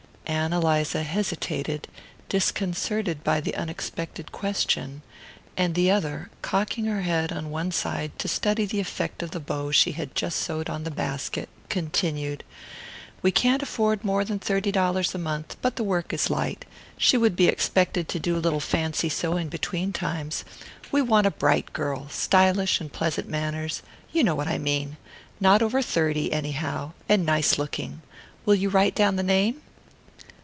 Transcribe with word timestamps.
Ann 0.27 0.53
Eliza 0.53 1.03
hesitated, 1.03 1.89
disconcerted 2.29 3.21
by 3.21 3.41
the 3.41 3.53
unexpected 3.53 4.31
question; 4.31 5.01
and 5.57 5.75
the 5.75 5.91
other, 5.91 6.29
cocking 6.41 6.85
her 6.85 7.01
head 7.01 7.33
on 7.33 7.49
one 7.51 7.69
side 7.73 8.17
to 8.17 8.29
study 8.29 8.63
the 8.65 8.79
effect 8.79 9.21
of 9.21 9.31
the 9.31 9.41
bow 9.41 9.71
she 9.71 9.91
had 9.91 10.15
just 10.15 10.39
sewed 10.39 10.69
on 10.69 10.85
the 10.85 10.89
basket, 10.89 11.49
continued: 11.67 12.45
"We 13.21 13.31
can't 13.33 13.61
afford 13.61 14.05
more 14.05 14.23
than 14.23 14.39
thirty 14.39 14.71
dollars 14.71 15.13
a 15.13 15.17
month, 15.17 15.57
but 15.61 15.75
the 15.75 15.83
work 15.83 16.13
is 16.13 16.29
light. 16.29 16.63
She 16.97 17.17
would 17.17 17.35
be 17.35 17.49
expected 17.49 18.07
to 18.07 18.19
do 18.19 18.37
a 18.37 18.39
little 18.39 18.61
fancy 18.61 19.09
sewing 19.09 19.49
between 19.49 19.91
times. 19.91 20.45
We 20.93 21.01
want 21.01 21.27
a 21.27 21.31
bright 21.31 21.73
girl: 21.73 22.07
stylish, 22.07 22.79
and 22.79 22.89
pleasant 22.91 23.27
manners. 23.27 23.81
You 24.13 24.23
know 24.23 24.35
what 24.35 24.47
I 24.47 24.57
mean. 24.57 24.95
Not 25.41 25.61
over 25.61 25.81
thirty, 25.81 26.31
anyhow; 26.31 26.93
and 27.09 27.25
nice 27.25 27.57
looking. 27.57 28.01
Will 28.45 28.55
you 28.55 28.69
write 28.69 28.95
down 28.95 29.17
the 29.17 29.23
name?" 29.23 29.61